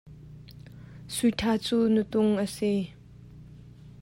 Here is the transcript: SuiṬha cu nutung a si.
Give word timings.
SuiṬha 1.15 1.53
cu 1.65 1.77
nutung 1.93 2.31
a 2.43 2.45
si. 2.55 2.73